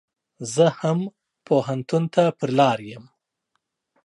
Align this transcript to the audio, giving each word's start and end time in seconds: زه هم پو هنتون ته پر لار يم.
زه 0.53 0.65
هم 0.79 0.99
پو 1.45 1.55
هنتون 1.67 2.03
ته 2.13 2.23
پر 2.37 2.49
لار 2.57 2.79
يم. 2.93 3.05